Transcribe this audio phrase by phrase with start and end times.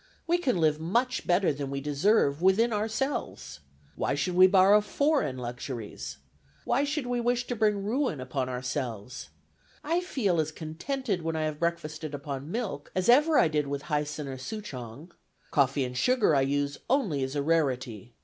[0.25, 3.59] We can live much better than we deserve within ourselves.
[3.95, 6.17] Why should we borrow foreign luxuries?
[6.65, 9.29] Why should we wish to bring ruin upon ourselves?
[9.83, 13.83] I feel as contented when I have breakfasted upon milk as ever I did with
[13.93, 15.11] Hyson or Souchong.
[15.51, 18.15] Coffee and sugar I use only as a rarity.